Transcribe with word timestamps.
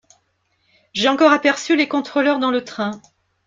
J'ai 0.93 1.09
encore 1.09 1.31
aperçu 1.31 1.75
les 1.75 1.87
contrôleurs 1.87 2.39
dans 2.39 2.49
le 2.49 2.63
train. 2.63 2.99